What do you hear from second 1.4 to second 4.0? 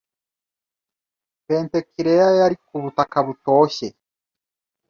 Pentekileya yari ku butaka butoshye